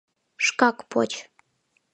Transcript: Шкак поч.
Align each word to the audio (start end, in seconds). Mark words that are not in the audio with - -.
Шкак 0.45 0.77
поч. 0.91 1.11